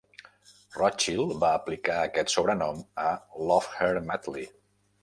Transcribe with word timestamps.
Rothchild 0.81 1.35
va 1.43 1.51
aplicar 1.59 1.99
aquest 2.07 2.35
sobrenom 2.37 2.83
a 3.07 3.09
"Love 3.53 3.79
Her 3.83 3.95
Madly". 4.11 4.51